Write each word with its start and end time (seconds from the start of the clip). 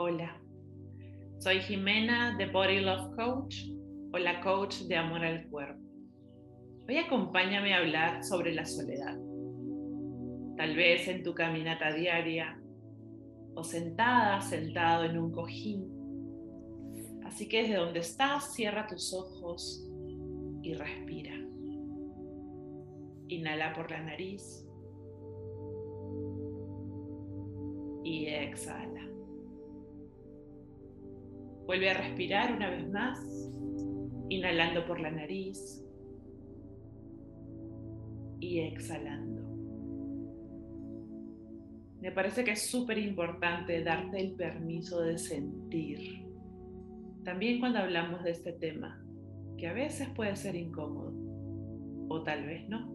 Hola, 0.00 0.40
soy 1.40 1.58
Jimena 1.58 2.36
de 2.36 2.46
Body 2.46 2.78
Love 2.78 3.16
Coach 3.16 3.64
o 4.12 4.18
la 4.18 4.40
coach 4.42 4.82
de 4.82 4.94
amor 4.94 5.24
al 5.24 5.48
cuerpo. 5.48 5.82
Hoy 6.88 6.98
acompáñame 6.98 7.74
a 7.74 7.78
hablar 7.78 8.22
sobre 8.22 8.54
la 8.54 8.64
soledad. 8.64 9.18
Tal 10.56 10.76
vez 10.76 11.08
en 11.08 11.24
tu 11.24 11.34
caminata 11.34 11.92
diaria 11.92 12.62
o 13.56 13.64
sentada, 13.64 14.40
sentado 14.40 15.02
en 15.02 15.18
un 15.18 15.32
cojín. 15.32 15.90
Así 17.24 17.48
que 17.48 17.62
desde 17.62 17.74
donde 17.74 17.98
estás, 17.98 18.54
cierra 18.54 18.86
tus 18.86 19.12
ojos 19.12 19.84
y 20.62 20.74
respira. 20.74 21.34
Inhala 23.26 23.72
por 23.74 23.90
la 23.90 24.00
nariz 24.04 24.64
y 28.04 28.26
exhala. 28.26 29.17
Vuelve 31.68 31.90
a 31.90 31.94
respirar 31.98 32.54
una 32.54 32.70
vez 32.70 32.88
más, 32.88 33.20
inhalando 34.30 34.86
por 34.86 35.00
la 35.00 35.10
nariz 35.10 35.84
y 38.40 38.60
exhalando. 38.60 39.42
Me 42.00 42.10
parece 42.10 42.42
que 42.42 42.52
es 42.52 42.70
súper 42.70 42.96
importante 42.96 43.84
darte 43.84 44.18
el 44.18 44.32
permiso 44.32 45.02
de 45.02 45.18
sentir. 45.18 46.24
También 47.22 47.60
cuando 47.60 47.80
hablamos 47.80 48.24
de 48.24 48.30
este 48.30 48.52
tema, 48.54 49.04
que 49.58 49.66
a 49.66 49.74
veces 49.74 50.08
puede 50.08 50.36
ser 50.36 50.56
incómodo 50.56 51.12
o 52.08 52.22
tal 52.22 52.46
vez 52.46 52.66
no. 52.66 52.90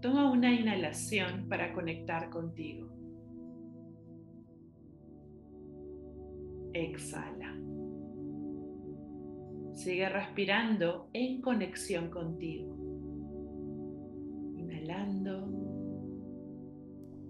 Toma 0.00 0.32
una 0.32 0.52
inhalación 0.52 1.48
para 1.48 1.72
conectar 1.72 2.28
contigo. 2.28 3.03
Exhala. 6.74 7.56
Sigue 9.72 10.08
respirando 10.08 11.08
en 11.12 11.40
conexión 11.40 12.10
contigo. 12.10 12.76
Inhalando. 14.56 15.48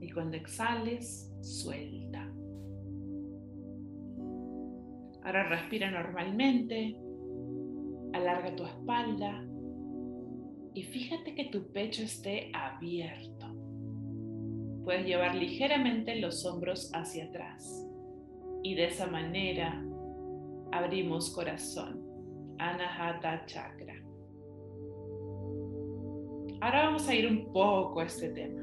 Y 0.00 0.10
cuando 0.10 0.36
exhales, 0.36 1.32
suelta. 1.40 2.30
Ahora 5.22 5.48
respira 5.48 5.90
normalmente. 5.90 6.96
Alarga 8.12 8.56
tu 8.56 8.64
espalda. 8.64 9.46
Y 10.74 10.82
fíjate 10.82 11.34
que 11.34 11.46
tu 11.46 11.70
pecho 11.72 12.02
esté 12.02 12.50
abierto. 12.52 13.46
Puedes 14.84 15.06
llevar 15.06 15.34
ligeramente 15.34 16.20
los 16.20 16.44
hombros 16.44 16.90
hacia 16.94 17.24
atrás 17.24 17.84
y 18.64 18.74
de 18.74 18.86
esa 18.86 19.06
manera 19.06 19.84
abrimos 20.72 21.30
corazón. 21.30 22.02
Anahata 22.58 23.44
Chakra. 23.44 23.94
Ahora 26.62 26.86
vamos 26.86 27.06
a 27.06 27.14
ir 27.14 27.28
un 27.28 27.52
poco 27.52 28.00
a 28.00 28.04
este 28.04 28.30
tema. 28.30 28.62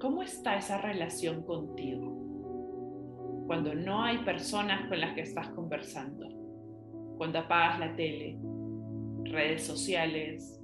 ¿Cómo 0.00 0.22
está 0.22 0.58
esa 0.58 0.82
relación 0.82 1.42
contigo? 1.44 3.44
Cuando 3.46 3.74
no 3.74 4.02
hay 4.02 4.18
personas 4.18 4.86
con 4.86 5.00
las 5.00 5.14
que 5.14 5.22
estás 5.22 5.48
conversando. 5.48 6.28
Cuando 7.16 7.38
apagas 7.38 7.80
la 7.80 7.96
tele, 7.96 8.38
redes 9.24 9.64
sociales, 9.64 10.62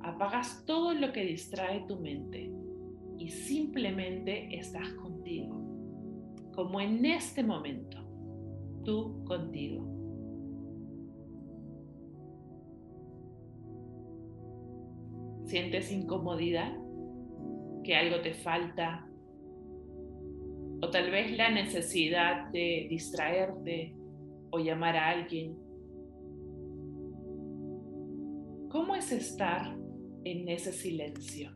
apagas 0.00 0.64
todo 0.66 0.92
lo 0.92 1.12
que 1.12 1.24
distrae 1.24 1.84
tu 1.86 2.00
mente 2.00 2.50
y 3.16 3.28
simplemente 3.28 4.58
estás 4.58 4.88
contigo 4.94 5.55
como 6.56 6.80
en 6.80 7.04
este 7.04 7.42
momento, 7.42 7.98
tú 8.82 9.22
contigo. 9.26 9.84
¿Sientes 15.44 15.92
incomodidad? 15.92 16.72
¿Que 17.84 17.94
algo 17.94 18.22
te 18.22 18.32
falta? 18.32 19.06
¿O 20.80 20.90
tal 20.90 21.10
vez 21.10 21.36
la 21.36 21.50
necesidad 21.50 22.50
de 22.52 22.86
distraerte 22.88 23.94
o 24.50 24.58
llamar 24.58 24.96
a 24.96 25.10
alguien? 25.10 25.58
¿Cómo 28.70 28.96
es 28.96 29.12
estar 29.12 29.76
en 30.24 30.48
ese 30.48 30.72
silencio? 30.72 31.50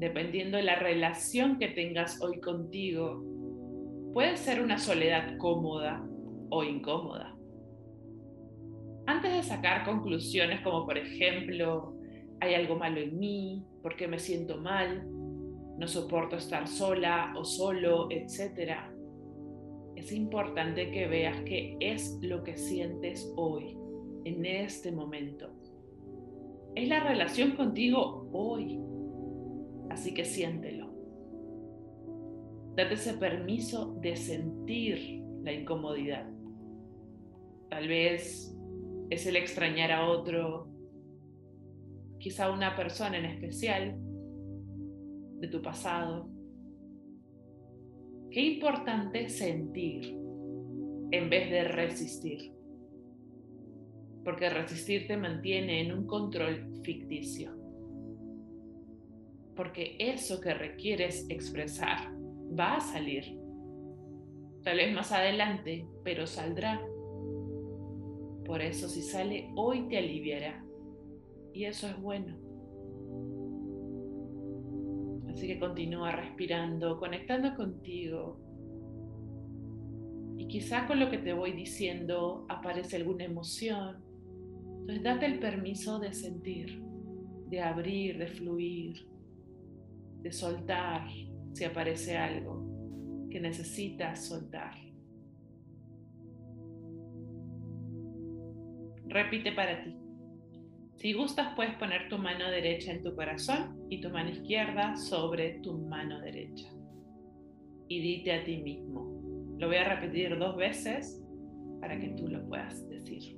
Dependiendo 0.00 0.56
de 0.56 0.62
la 0.62 0.76
relación 0.76 1.58
que 1.58 1.68
tengas 1.68 2.22
hoy 2.22 2.40
contigo, 2.40 3.22
puede 4.14 4.38
ser 4.38 4.62
una 4.62 4.78
soledad 4.78 5.36
cómoda 5.36 6.02
o 6.48 6.64
incómoda. 6.64 7.36
Antes 9.06 9.32
de 9.32 9.42
sacar 9.42 9.84
conclusiones 9.84 10.62
como 10.62 10.86
por 10.86 10.96
ejemplo, 10.96 11.94
hay 12.40 12.54
algo 12.54 12.76
malo 12.76 12.98
en 12.98 13.18
mí, 13.18 13.62
porque 13.82 14.08
me 14.08 14.18
siento 14.18 14.56
mal, 14.56 15.06
no 15.78 15.86
soporto 15.86 16.36
estar 16.36 16.66
sola 16.66 17.34
o 17.36 17.44
solo, 17.44 18.08
etc. 18.10 18.72
Es 19.96 20.12
importante 20.12 20.90
que 20.90 21.08
veas 21.08 21.42
qué 21.42 21.76
es 21.78 22.18
lo 22.22 22.42
que 22.42 22.56
sientes 22.56 23.30
hoy, 23.36 23.76
en 24.24 24.46
este 24.46 24.92
momento. 24.92 25.50
Es 26.74 26.88
la 26.88 27.00
relación 27.00 27.52
contigo 27.52 28.28
hoy, 28.32 28.80
Así 29.90 30.14
que 30.14 30.24
siéntelo. 30.24 30.88
Date 32.76 32.94
ese 32.94 33.14
permiso 33.14 33.96
de 34.00 34.16
sentir 34.16 35.22
la 35.42 35.52
incomodidad. 35.52 36.30
Tal 37.68 37.88
vez 37.88 38.56
es 39.10 39.26
el 39.26 39.36
extrañar 39.36 39.90
a 39.90 40.08
otro, 40.08 40.68
quizá 42.18 42.50
una 42.50 42.76
persona 42.76 43.18
en 43.18 43.24
especial 43.24 43.98
de 45.40 45.48
tu 45.48 45.60
pasado. 45.60 46.30
Qué 48.30 48.40
importante 48.40 49.28
sentir 49.28 50.16
en 51.10 51.28
vez 51.28 51.50
de 51.50 51.64
resistir. 51.64 52.52
Porque 54.24 54.48
resistir 54.50 55.08
te 55.08 55.16
mantiene 55.16 55.80
en 55.80 55.92
un 55.92 56.06
control 56.06 56.80
ficticio 56.84 57.59
porque 59.60 59.94
eso 59.98 60.40
que 60.40 60.54
requieres 60.54 61.26
expresar 61.28 62.10
va 62.58 62.76
a 62.76 62.80
salir. 62.80 63.38
Tal 64.64 64.78
vez 64.78 64.94
más 64.94 65.12
adelante, 65.12 65.86
pero 66.02 66.26
saldrá. 66.26 66.80
Por 68.46 68.62
eso 68.62 68.88
si 68.88 69.02
sale 69.02 69.50
hoy 69.56 69.86
te 69.86 69.98
aliviará. 69.98 70.64
Y 71.52 71.66
eso 71.66 71.88
es 71.88 72.00
bueno. 72.00 72.38
Así 75.28 75.46
que 75.46 75.58
continúa 75.58 76.10
respirando, 76.10 76.98
conectando 76.98 77.54
contigo. 77.54 78.40
Y 80.38 80.48
quizá 80.48 80.86
con 80.86 80.98
lo 81.00 81.10
que 81.10 81.18
te 81.18 81.34
voy 81.34 81.52
diciendo 81.52 82.46
aparece 82.48 82.96
alguna 82.96 83.24
emoción. 83.24 84.02
Entonces 84.80 85.02
date 85.02 85.26
el 85.26 85.38
permiso 85.38 85.98
de 85.98 86.14
sentir, 86.14 86.82
de 87.50 87.60
abrir, 87.60 88.16
de 88.16 88.26
fluir 88.26 89.10
de 90.22 90.32
soltar 90.32 91.08
si 91.52 91.64
aparece 91.64 92.16
algo 92.16 93.28
que 93.30 93.40
necesitas 93.40 94.26
soltar. 94.26 94.74
Repite 99.06 99.52
para 99.52 99.82
ti. 99.82 99.96
Si 100.96 101.14
gustas, 101.14 101.54
puedes 101.56 101.74
poner 101.76 102.08
tu 102.08 102.18
mano 102.18 102.50
derecha 102.50 102.92
en 102.92 103.02
tu 103.02 103.14
corazón 103.16 103.86
y 103.88 104.00
tu 104.00 104.10
mano 104.10 104.30
izquierda 104.30 104.96
sobre 104.96 105.60
tu 105.60 105.78
mano 105.78 106.20
derecha. 106.20 106.68
Y 107.88 108.00
dite 108.00 108.32
a 108.32 108.44
ti 108.44 108.58
mismo. 108.58 109.56
Lo 109.58 109.66
voy 109.66 109.76
a 109.76 109.96
repetir 109.96 110.38
dos 110.38 110.56
veces 110.56 111.20
para 111.80 111.98
que 111.98 112.10
tú 112.10 112.28
lo 112.28 112.46
puedas 112.46 112.88
decir 112.88 113.36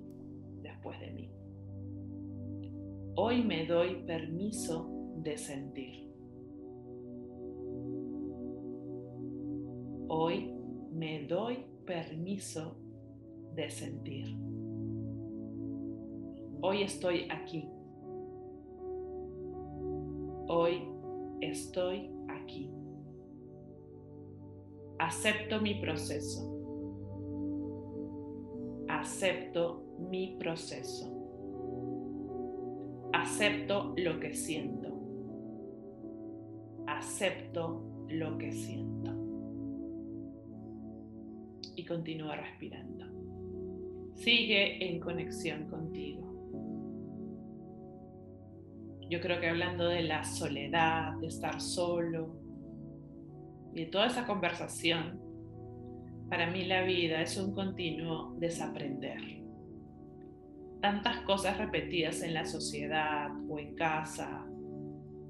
después 0.60 0.98
de 1.00 1.12
mí. 1.12 1.30
Hoy 3.14 3.42
me 3.42 3.66
doy 3.66 4.02
permiso 4.04 4.90
de 5.18 5.38
sentir. 5.38 6.01
Hoy 10.14 10.52
me 10.92 11.26
doy 11.26 11.64
permiso 11.86 12.76
de 13.54 13.70
sentir. 13.70 14.36
Hoy 16.60 16.82
estoy 16.82 17.26
aquí. 17.30 17.66
Hoy 20.48 20.82
estoy 21.40 22.10
aquí. 22.28 22.70
Acepto 24.98 25.62
mi 25.62 25.76
proceso. 25.76 26.46
Acepto 28.88 29.82
mi 30.10 30.36
proceso. 30.38 31.08
Acepto 33.14 33.94
lo 33.96 34.20
que 34.20 34.34
siento. 34.34 34.92
acepto 36.86 37.82
lo 38.08 38.36
que 38.38 38.52
siento. 38.52 39.01
Y 41.74 41.84
continúa 41.84 42.36
respirando. 42.36 43.06
Sigue 44.14 44.88
en 44.88 45.00
conexión 45.00 45.68
contigo. 45.68 46.32
Yo 49.08 49.20
creo 49.20 49.40
que 49.40 49.48
hablando 49.48 49.88
de 49.88 50.02
la 50.02 50.24
soledad, 50.24 51.14
de 51.20 51.26
estar 51.26 51.60
solo, 51.60 52.34
y 53.74 53.84
de 53.84 53.86
toda 53.86 54.06
esa 54.06 54.26
conversación, 54.26 55.20
para 56.28 56.50
mí 56.50 56.64
la 56.64 56.82
vida 56.82 57.20
es 57.20 57.36
un 57.36 57.54
continuo 57.54 58.34
desaprender. 58.38 59.20
Tantas 60.80 61.18
cosas 61.20 61.58
repetidas 61.58 62.22
en 62.22 62.32
la 62.32 62.46
sociedad 62.46 63.30
o 63.48 63.58
en 63.58 63.74
casa. 63.74 64.46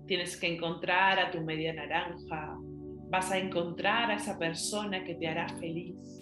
Tienes 0.06 0.36
que 0.36 0.54
encontrar 0.54 1.18
a 1.18 1.30
tu 1.32 1.40
media 1.40 1.72
naranja. 1.72 2.56
Vas 3.10 3.32
a 3.32 3.38
encontrar 3.38 4.12
a 4.12 4.14
esa 4.14 4.38
persona 4.38 5.02
que 5.02 5.16
te 5.16 5.26
hará 5.26 5.48
feliz. 5.48 6.21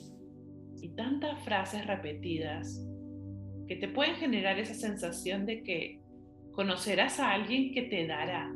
Y 0.81 0.91
tantas 0.91 1.43
frases 1.45 1.87
repetidas 1.87 2.87
que 3.69 3.77
te 3.77 3.89
pueden 3.89 4.17
generar 4.17 4.59
esa 4.59 4.75
sensación 4.75 5.47
de 5.47 5.63
que 5.63 6.01
conocerás 6.53 7.21
a 7.21 7.33
alguien 7.33 7.73
que 7.73 7.83
te 7.83 8.07
dará 8.07 8.51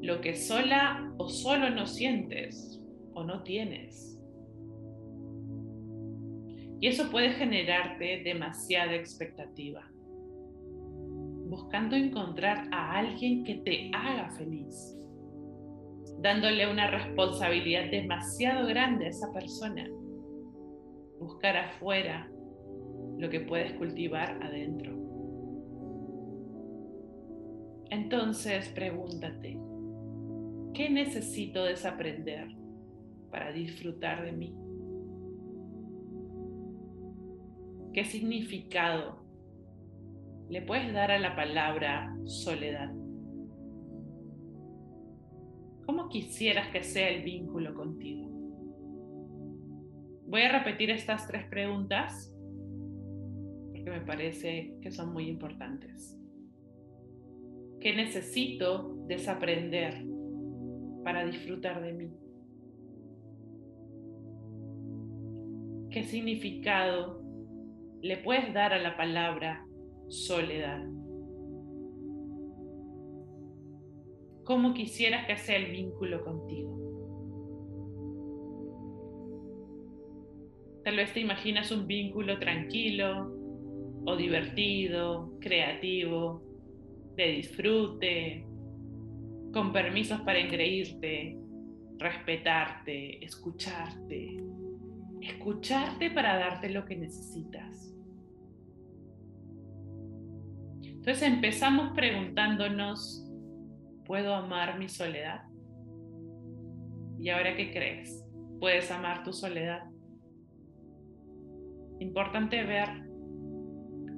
lo 0.00 0.20
que 0.20 0.34
sola 0.34 1.12
o 1.18 1.28
solo 1.28 1.70
no 1.70 1.86
sientes 1.86 2.80
o 3.14 3.24
no 3.24 3.42
tienes. 3.42 4.18
Y 6.80 6.86
eso 6.86 7.10
puede 7.10 7.30
generarte 7.30 8.22
demasiada 8.22 8.94
expectativa, 8.94 9.84
buscando 11.48 11.96
encontrar 11.96 12.68
a 12.70 12.98
alguien 12.98 13.42
que 13.42 13.56
te 13.56 13.90
haga 13.92 14.30
feliz, 14.30 14.96
dándole 16.20 16.70
una 16.70 16.88
responsabilidad 16.88 17.90
demasiado 17.90 18.68
grande 18.68 19.06
a 19.06 19.08
esa 19.08 19.32
persona, 19.32 19.88
buscar 21.18 21.56
afuera 21.56 22.30
lo 23.18 23.28
que 23.30 23.40
puedes 23.40 23.72
cultivar 23.74 24.38
adentro. 24.42 24.96
Entonces 27.90 28.68
pregúntate, 28.68 29.58
¿qué 30.74 30.90
necesito 30.90 31.64
desaprender 31.64 32.48
para 33.30 33.50
disfrutar 33.50 34.24
de 34.24 34.32
mí? 34.32 34.54
¿Qué 37.92 38.04
significado 38.04 39.24
le 40.48 40.62
puedes 40.62 40.92
dar 40.92 41.10
a 41.10 41.18
la 41.18 41.34
palabra 41.34 42.14
soledad? 42.24 42.92
¿Cómo 45.86 46.08
quisieras 46.10 46.68
que 46.68 46.84
sea 46.84 47.08
el 47.08 47.22
vínculo 47.22 47.74
contigo? 47.74 48.37
Voy 50.28 50.42
a 50.42 50.52
repetir 50.52 50.90
estas 50.90 51.26
tres 51.26 51.46
preguntas 51.46 52.30
porque 53.68 53.90
me 53.90 54.02
parece 54.02 54.74
que 54.82 54.90
son 54.90 55.14
muy 55.14 55.26
importantes. 55.26 56.20
¿Qué 57.80 57.96
necesito 57.96 58.94
desaprender 59.06 60.04
para 61.02 61.24
disfrutar 61.24 61.80
de 61.80 61.92
mí? 61.94 62.10
¿Qué 65.90 66.02
significado 66.04 67.22
le 68.02 68.18
puedes 68.18 68.52
dar 68.52 68.74
a 68.74 68.78
la 68.78 68.98
palabra 68.98 69.64
soledad? 70.08 70.84
¿Cómo 74.44 74.74
quisieras 74.74 75.26
que 75.26 75.38
sea 75.38 75.56
el 75.56 75.72
vínculo 75.72 76.22
contigo? 76.22 76.87
Tal 80.88 80.96
vez 80.96 81.12
te 81.12 81.20
imaginas 81.20 81.70
un 81.70 81.86
vínculo 81.86 82.38
tranquilo 82.38 83.30
o 84.06 84.16
divertido, 84.16 85.36
creativo, 85.38 86.42
de 87.14 87.26
disfrute, 87.26 88.46
con 89.52 89.70
permisos 89.70 90.18
para 90.22 90.38
engreírte, 90.38 91.36
respetarte, 91.98 93.22
escucharte, 93.22 94.42
escucharte 95.20 96.10
para 96.10 96.38
darte 96.38 96.70
lo 96.70 96.86
que 96.86 96.96
necesitas. 96.96 97.94
Entonces 100.82 101.22
empezamos 101.22 101.92
preguntándonos, 101.94 103.30
¿puedo 104.06 104.34
amar 104.34 104.78
mi 104.78 104.88
soledad? 104.88 105.42
¿Y 107.18 107.28
ahora 107.28 107.54
qué 107.56 107.72
crees? 107.72 108.24
¿Puedes 108.58 108.90
amar 108.90 109.22
tu 109.22 109.34
soledad? 109.34 109.82
Importante 112.00 112.62
ver 112.64 112.88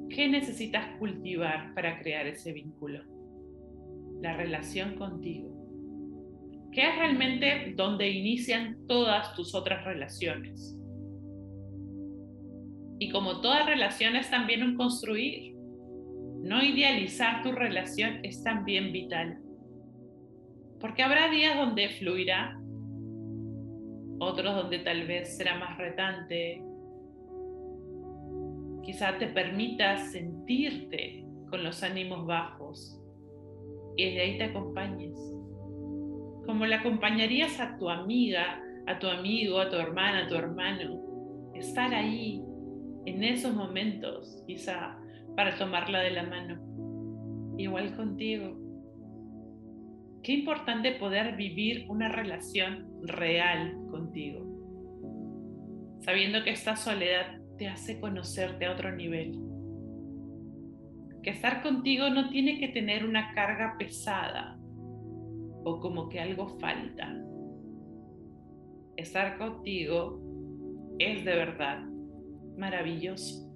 qué 0.09 0.29
necesitas 0.29 0.99
cultivar 0.99 1.75
para 1.75 1.99
crear 2.01 2.27
ese 2.27 2.53
vínculo. 2.53 3.03
La 4.21 4.37
relación 4.37 4.97
contigo. 4.97 5.61
¿Qué 6.73 6.89
es 6.89 6.97
realmente 6.99 7.75
donde 7.77 8.11
inician 8.11 8.79
todas 8.87 9.35
tus 9.35 9.55
otras 9.55 9.85
relaciones? 9.85 10.77
Y 13.01 13.11
como 13.11 13.41
toda 13.41 13.65
relación 13.65 14.15
es 14.15 14.31
también 14.31 14.63
un 14.63 14.77
construir. 14.77 15.55
No 16.43 16.63
idealizar 16.63 17.43
tu 17.43 17.51
relación 17.53 18.25
es 18.25 18.43
también 18.45 18.93
vital. 18.93 19.39
Porque 20.81 21.03
habrá 21.03 21.31
días 21.31 21.57
donde 21.57 21.89
fluirá, 21.89 22.59
otros 24.19 24.55
donde 24.55 24.79
tal 24.81 25.07
vez 25.07 25.37
será 25.37 25.59
más 25.59 25.77
retante. 25.77 26.63
Quizá 28.91 29.17
te 29.19 29.29
permitas 29.29 30.11
sentirte 30.11 31.25
con 31.49 31.63
los 31.63 31.85
ánimos 31.85 32.27
bajos 32.27 33.01
y 33.97 34.17
de 34.17 34.21
ahí 34.21 34.37
te 34.37 34.45
acompañes. 34.47 35.15
Como 36.45 36.67
le 36.67 36.75
acompañarías 36.75 37.61
a 37.61 37.79
tu 37.79 37.89
amiga, 37.89 38.61
a 38.89 38.99
tu 38.99 39.07
amigo, 39.07 39.61
a 39.61 39.71
tu 39.71 39.77
hermana, 39.77 40.25
a 40.25 40.27
tu 40.27 40.35
hermano. 40.35 41.53
Estar 41.55 41.95
ahí 41.95 42.43
en 43.07 43.23
esos 43.23 43.55
momentos, 43.55 44.43
quizá 44.49 44.99
para 45.37 45.57
tomarla 45.57 46.01
de 46.01 46.11
la 46.11 46.25
mano. 46.25 46.61
Igual 47.59 47.95
contigo. 47.95 48.59
Qué 50.25 50.33
importante 50.33 50.95
poder 50.95 51.37
vivir 51.37 51.87
una 51.89 52.09
relación 52.09 52.89
real 53.03 53.73
contigo, 53.89 54.45
sabiendo 56.01 56.43
que 56.43 56.51
esta 56.51 56.75
soledad 56.75 57.40
te 57.61 57.69
hace 57.69 58.01
conocerte 58.01 58.65
a 58.65 58.73
otro 58.73 58.91
nivel. 58.91 59.39
Que 61.23 61.29
estar 61.29 61.63
contigo 61.63 62.09
no 62.09 62.31
tiene 62.31 62.59
que 62.59 62.69
tener 62.69 63.05
una 63.05 63.35
carga 63.35 63.77
pesada 63.79 64.59
o 65.63 65.79
como 65.79 66.09
que 66.09 66.21
algo 66.21 66.59
falta. 66.59 67.15
Estar 68.97 69.37
contigo 69.37 70.23
es 70.99 71.23
de 71.23 71.35
verdad 71.35 71.85
maravilloso 72.57 73.47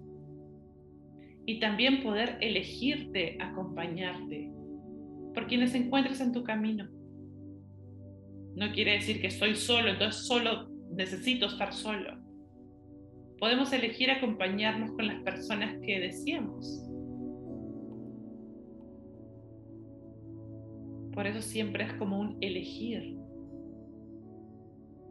y 1.46 1.58
también 1.58 2.02
poder 2.02 2.36
elegirte, 2.42 3.38
acompañarte 3.40 4.52
por 5.32 5.46
quienes 5.46 5.74
encuentres 5.74 6.20
en 6.20 6.32
tu 6.32 6.44
camino. 6.44 6.90
No 8.54 8.70
quiere 8.74 8.92
decir 8.92 9.22
que 9.22 9.28
estoy 9.28 9.54
solo, 9.54 9.88
entonces 9.88 10.26
solo 10.26 10.68
necesito 10.90 11.46
estar 11.46 11.72
solo. 11.72 12.23
Podemos 13.38 13.72
elegir 13.72 14.10
acompañarnos 14.10 14.92
con 14.92 15.06
las 15.06 15.22
personas 15.22 15.76
que 15.82 16.00
deseamos. 16.00 16.88
Por 21.12 21.26
eso 21.26 21.42
siempre 21.42 21.84
es 21.84 21.92
como 21.94 22.18
un 22.18 22.38
elegir. 22.40 23.16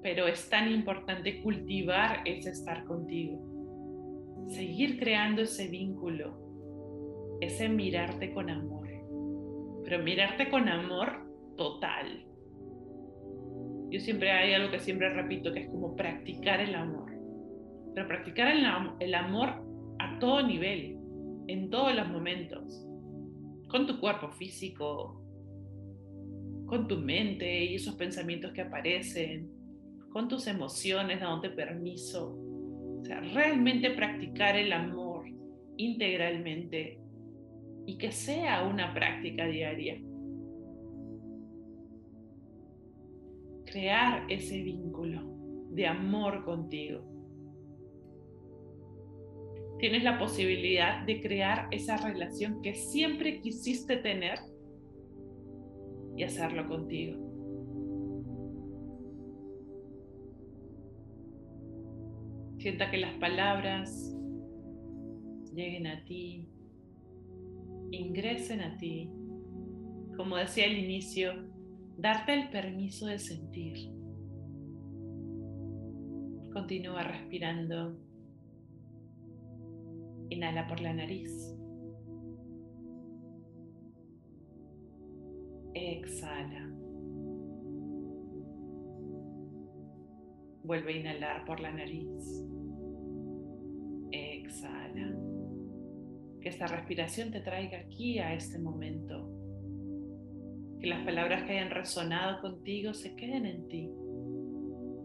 Pero 0.02 0.28
es 0.28 0.50
tan 0.50 0.70
importante 0.72 1.42
cultivar 1.42 2.22
ese 2.26 2.50
estar 2.50 2.84
contigo 2.86 3.54
seguir 4.48 5.00
creando 5.00 5.42
ese 5.42 5.68
vínculo, 5.68 6.38
ese 7.42 7.70
mirarte 7.70 8.34
con 8.34 8.50
amor, 8.50 8.88
pero 9.84 10.04
mirarte 10.04 10.50
con 10.50 10.68
amor 10.70 11.28
total. 11.58 12.26
Yo 13.90 14.00
siempre 14.00 14.32
hay 14.32 14.54
algo 14.54 14.72
que 14.72 14.80
siempre 14.80 15.10
repito, 15.10 15.54
que 15.54 15.62
es 15.62 15.70
como 15.70 15.96
practicar 15.96 16.60
el 16.62 16.76
amor, 16.76 17.13
pero 17.94 18.08
practicar 18.08 18.48
el, 18.48 18.66
el 19.00 19.16
amor 19.16 19.50
a 20.00 20.20
todo 20.20 20.46
nivel, 20.46 20.98
en 21.48 21.70
todos 21.70 21.96
los 21.96 22.08
momentos, 22.10 22.86
con 23.70 23.88
tu 23.88 24.00
cuerpo 24.00 24.30
físico, 24.30 25.22
con 26.66 26.88
tu 26.88 26.98
mente 26.98 27.66
y 27.66 27.76
esos 27.76 27.96
pensamientos 27.96 28.52
que 28.54 28.62
aparecen, 28.62 29.52
con 30.12 30.28
tus 30.28 30.48
emociones, 30.48 31.20
dándote 31.20 31.50
permiso 31.50 32.38
o 33.00 33.06
sea, 33.06 33.20
realmente 33.20 33.92
practicar 33.92 34.56
el 34.56 34.72
amor 34.72 35.26
integralmente 35.78 37.00
y 37.86 37.98
que 37.98 38.12
sea 38.12 38.64
una 38.64 38.94
práctica 38.94 39.46
diaria. 39.46 40.00
crear 43.74 44.24
ese 44.30 44.62
vínculo 44.62 45.22
de 45.72 45.88
amor 45.88 46.46
contigo. 46.46 47.02
Tienes 49.84 50.06
la 50.06 50.18
posibilidad 50.18 51.06
de 51.06 51.20
crear 51.20 51.68
esa 51.72 51.98
relación 51.98 52.62
que 52.62 52.74
siempre 52.74 53.42
quisiste 53.42 53.98
tener 53.98 54.40
y 56.16 56.24
hacerlo 56.24 56.70
contigo. 56.70 57.20
Sienta 62.60 62.90
que 62.92 62.98
las 62.98 63.14
palabras 63.16 64.16
lleguen 65.54 65.88
a 65.88 66.06
ti, 66.06 66.48
ingresen 67.92 68.62
a 68.62 68.78
ti. 68.78 69.12
Como 70.16 70.38
decía 70.38 70.64
al 70.64 70.78
inicio, 70.78 71.34
darte 71.98 72.34
el 72.36 72.50
permiso 72.52 73.08
de 73.08 73.20
sentir. 73.20 73.92
Continúa 76.54 77.04
respirando. 77.04 78.13
Inhala 80.34 80.66
por 80.66 80.80
la 80.82 80.92
nariz. 80.94 81.56
Exhala. 85.76 86.72
Vuelve 90.64 90.94
a 90.94 90.98
inhalar 90.98 91.46
por 91.46 91.60
la 91.60 91.72
nariz. 91.72 92.44
Exhala. 94.12 95.16
Que 96.42 96.50
esta 96.50 96.66
respiración 96.66 97.30
te 97.30 97.42
traiga 97.42 97.78
aquí 97.82 98.18
a 98.18 98.34
este 98.34 98.58
momento. 98.58 99.30
Que 100.80 100.88
las 100.88 101.06
palabras 101.06 101.44
que 101.44 101.60
hayan 101.60 101.70
resonado 101.70 102.42
contigo 102.42 102.96
se 102.96 103.16
queden 103.16 103.46
en 103.46 103.68
ti. 103.68 103.88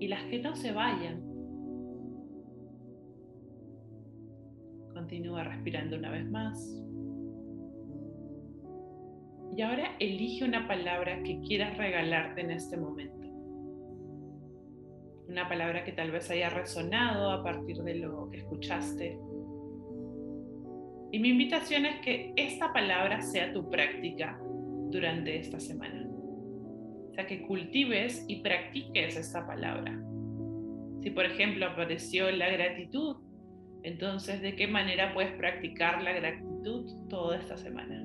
Y 0.01 0.09
las 0.09 0.25
que 0.31 0.39
no 0.39 0.57
se 0.57 0.73
vayan. 0.73 1.28
Continúa 5.09 5.43
respirando 5.43 5.97
una 5.97 6.11
vez 6.11 6.31
más. 6.31 6.85
Y 9.57 9.63
ahora 9.63 9.97
elige 9.99 10.45
una 10.45 10.69
palabra 10.69 11.23
que 11.23 11.41
quieras 11.41 11.79
regalarte 11.79 12.43
en 12.43 12.51
este 12.51 12.77
momento. 12.77 13.27
Una 15.27 15.49
palabra 15.49 15.83
que 15.85 15.93
tal 15.93 16.11
vez 16.11 16.31
haya 16.31 16.51
resonado 16.51 17.31
a 17.31 17.43
partir 17.43 17.79
de 17.79 17.95
lo 17.95 18.29
que 18.29 18.37
escuchaste. 18.37 19.19
Y 21.11 21.19
mi 21.21 21.31
invitación 21.31 21.87
es 21.87 22.01
que 22.01 22.35
esta 22.37 22.71
palabra 22.75 23.23
sea 23.23 23.51
tu 23.55 23.71
práctica 23.71 24.39
durante 24.91 25.39
esta 25.39 25.59
semana. 25.59 26.07
O 27.09 27.15
sea, 27.15 27.27
que 27.27 27.47
cultives 27.47 28.27
y 28.29 28.43
practiques 28.43 29.17
esta 29.17 29.47
palabra. 29.47 29.99
Si 31.01 31.09
por 31.09 31.25
ejemplo 31.25 31.65
apareció 31.65 32.31
la 32.31 32.51
gratitud, 32.51 33.17
entonces 33.89 34.41
¿de 34.43 34.55
qué 34.55 34.67
manera 34.67 35.13
puedes 35.15 35.33
practicar 35.33 36.03
la 36.03 36.13
gratitud 36.13 37.09
toda 37.09 37.37
esta 37.39 37.57
semana? 37.57 38.05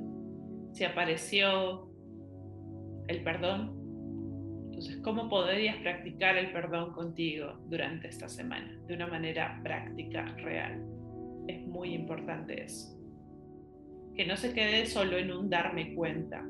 si 0.74 0.84
apareció 0.84 1.88
el 3.08 3.24
perdón, 3.24 3.84
entonces, 4.66 4.98
¿cómo 5.04 5.30
podrías 5.30 5.78
practicar 5.78 6.36
el 6.36 6.52
perdón 6.52 6.94
contigo 6.94 7.60
durante 7.70 8.08
esta 8.08 8.28
semana 8.28 8.75
de 8.88 8.96
una 8.96 9.06
manera 9.06 9.60
práctica, 9.62 10.25
real? 10.38 10.84
Es 11.48 11.66
muy 11.68 11.94
importante 11.94 12.63
eso. 12.63 13.00
Que 14.16 14.25
no 14.25 14.36
se 14.36 14.52
quede 14.54 14.88
solo 14.88 15.18
en 15.18 15.32
un 15.32 15.50
darme 15.50 15.94
cuenta, 15.94 16.44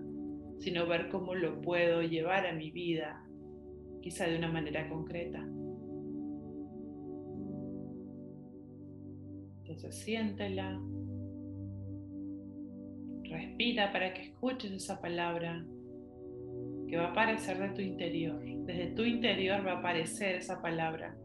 sino 0.60 0.88
ver 0.88 1.10
cómo 1.10 1.36
lo 1.36 1.60
puedo 1.60 2.02
llevar 2.02 2.48
a 2.48 2.54
mi 2.54 2.72
vida, 2.72 3.22
quizá 4.02 4.26
de 4.26 4.38
una 4.38 4.50
manera 4.50 4.88
concreta. 4.88 5.46
Entonces, 9.76 10.04
siéntela, 10.04 10.80
Respira 13.34 13.92
para 13.92 14.14
que 14.14 14.22
escuches 14.24 14.72
esa 14.72 15.02
palabra 15.02 15.66
que 16.88 16.98
va 16.98 17.06
a 17.06 17.12
aparecer 17.12 17.58
de 17.58 17.70
tu 17.70 17.82
interior. 17.82 18.40
Desde 18.66 18.92
tu 18.92 19.04
interior 19.04 19.66
va 19.66 19.72
a 19.72 19.80
aparecer 19.80 20.36
esa 20.36 20.62
palabra 20.62 21.18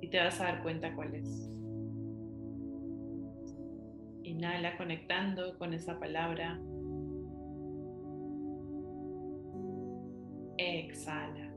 y 0.00 0.08
te 0.08 0.18
vas 0.18 0.40
a 0.40 0.44
dar 0.44 0.62
cuenta 0.62 0.94
cuál 0.94 1.14
es. 1.14 1.50
Inhala 4.22 4.78
conectando 4.78 5.58
con 5.58 5.74
esa 5.74 5.98
palabra. 5.98 6.58
Exhala. 10.56 11.52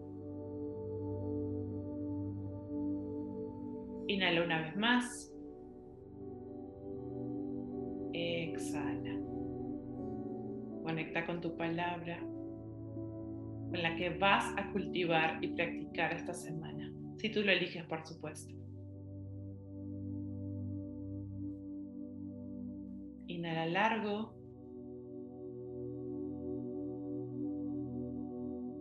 Inhala 4.08 4.44
una 4.44 4.62
vez 4.62 4.76
más. 4.76 5.35
Conecta 10.96 11.26
con 11.26 11.42
tu 11.42 11.58
palabra, 11.58 12.18
con 12.22 13.84
la 13.84 13.98
que 13.98 14.18
vas 14.18 14.46
a 14.56 14.72
cultivar 14.72 15.44
y 15.44 15.50
practicar 15.50 16.14
esta 16.14 16.34
semana, 16.34 16.90
si 17.18 17.30
tú 17.30 17.42
lo 17.42 17.52
eliges, 17.52 17.84
por 17.84 18.08
supuesto. 18.08 18.56
Inhala 23.28 23.66
largo. 23.66 24.34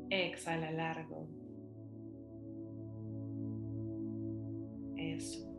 Exhala 0.09 0.71
largo. 0.71 1.26
Eso. 4.97 5.52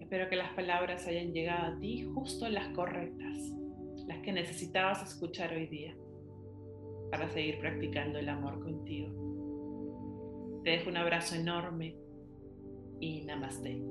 Espero 0.00 0.28
que 0.28 0.34
las 0.34 0.52
palabras 0.54 1.06
hayan 1.06 1.32
llegado 1.32 1.72
a 1.72 1.78
ti 1.78 2.02
justo 2.02 2.48
las 2.48 2.66
correctas 2.70 3.61
las 4.06 4.20
que 4.20 4.32
necesitabas 4.32 5.02
escuchar 5.02 5.52
hoy 5.52 5.66
día 5.66 5.96
para 7.10 7.28
seguir 7.28 7.58
practicando 7.58 8.18
el 8.18 8.28
amor 8.28 8.60
contigo. 8.60 9.10
Te 10.64 10.70
dejo 10.70 10.90
un 10.90 10.96
abrazo 10.96 11.34
enorme 11.34 11.96
y 13.00 13.22
namaste. 13.22 13.82